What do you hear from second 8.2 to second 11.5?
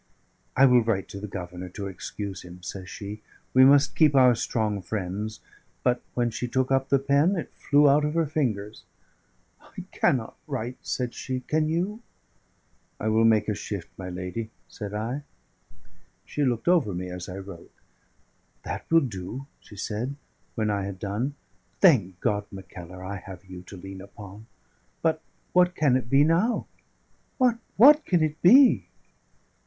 fingers. "I cannot write," said she.